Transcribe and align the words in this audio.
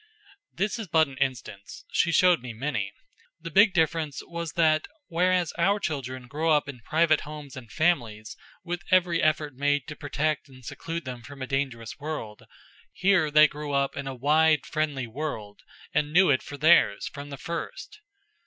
This 0.51 0.79
is 0.79 0.87
but 0.87 1.07
an 1.07 1.15
instance; 1.19 1.85
she 1.91 2.11
showed 2.11 2.41
me 2.41 2.53
many. 2.53 2.91
The 3.39 3.51
big 3.51 3.71
difference 3.71 4.23
was 4.25 4.53
that 4.53 4.87
whereas 5.09 5.51
our 5.59 5.79
children 5.79 6.25
grow 6.27 6.49
up 6.49 6.67
in 6.67 6.79
private 6.79 7.21
homes 7.21 7.55
and 7.55 7.71
families, 7.71 8.35
with 8.63 8.81
every 8.89 9.21
effort 9.21 9.53
made 9.53 9.87
to 9.89 9.95
protect 9.95 10.49
and 10.49 10.65
seclude 10.65 11.05
them 11.05 11.21
from 11.21 11.43
a 11.43 11.45
dangerous 11.45 11.99
world, 11.99 12.47
here 12.91 13.29
they 13.29 13.47
grew 13.47 13.73
up 13.73 13.95
in 13.95 14.07
a 14.07 14.15
wide, 14.15 14.65
friendly 14.65 15.05
world, 15.05 15.59
and 15.93 16.11
knew 16.11 16.31
it 16.31 16.41
for 16.41 16.57
theirs, 16.57 17.07
from 17.07 17.29
the 17.29 17.37
first. 17.37 18.01